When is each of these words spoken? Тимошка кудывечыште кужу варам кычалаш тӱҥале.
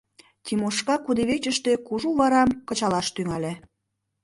Тимошка 0.45 0.95
кудывечыште 1.05 1.71
кужу 1.87 2.09
варам 2.19 2.49
кычалаш 2.67 3.07
тӱҥале. 3.15 3.53